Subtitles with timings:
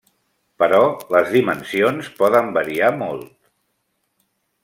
[0.61, 0.79] Però
[1.15, 3.37] les dimensions poden variar molt.